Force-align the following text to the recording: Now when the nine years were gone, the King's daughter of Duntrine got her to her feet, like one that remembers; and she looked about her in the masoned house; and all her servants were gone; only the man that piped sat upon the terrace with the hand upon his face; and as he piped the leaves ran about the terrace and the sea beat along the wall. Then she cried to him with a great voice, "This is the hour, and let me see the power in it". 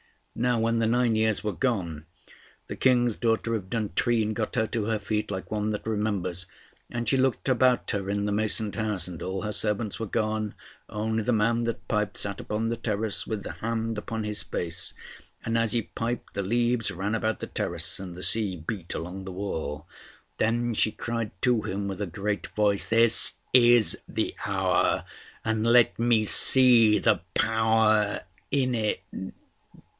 Now 0.33 0.57
when 0.59 0.79
the 0.79 0.87
nine 0.87 1.15
years 1.15 1.43
were 1.43 1.51
gone, 1.51 2.07
the 2.65 2.75
King's 2.75 3.15
daughter 3.15 3.53
of 3.53 3.69
Duntrine 3.69 4.33
got 4.33 4.55
her 4.55 4.65
to 4.67 4.85
her 4.85 4.97
feet, 4.97 5.29
like 5.29 5.51
one 5.51 5.69
that 5.71 5.85
remembers; 5.85 6.47
and 6.89 7.07
she 7.07 7.17
looked 7.17 7.47
about 7.47 7.91
her 7.91 8.09
in 8.09 8.25
the 8.25 8.31
masoned 8.31 8.75
house; 8.75 9.07
and 9.07 9.21
all 9.21 9.43
her 9.43 9.51
servants 9.51 9.99
were 9.99 10.07
gone; 10.07 10.55
only 10.89 11.21
the 11.21 11.33
man 11.33 11.65
that 11.65 11.87
piped 11.87 12.17
sat 12.17 12.39
upon 12.39 12.69
the 12.69 12.77
terrace 12.77 13.27
with 13.27 13.43
the 13.43 13.51
hand 13.51 13.99
upon 13.99 14.23
his 14.23 14.41
face; 14.41 14.93
and 15.45 15.55
as 15.55 15.73
he 15.73 15.83
piped 15.83 16.33
the 16.33 16.41
leaves 16.41 16.89
ran 16.89 17.13
about 17.13 17.39
the 17.39 17.45
terrace 17.47 17.99
and 17.99 18.15
the 18.15 18.23
sea 18.23 18.55
beat 18.55 18.95
along 18.95 19.25
the 19.25 19.31
wall. 19.33 19.85
Then 20.37 20.73
she 20.73 20.91
cried 20.91 21.29
to 21.43 21.61
him 21.63 21.87
with 21.87 22.01
a 22.01 22.07
great 22.07 22.47
voice, 22.55 22.85
"This 22.85 23.33
is 23.53 23.99
the 24.07 24.33
hour, 24.47 25.03
and 25.45 25.63
let 25.67 25.99
me 25.99 26.23
see 26.23 26.97
the 26.97 27.19
power 27.35 28.21
in 28.49 28.73
it". 28.73 29.01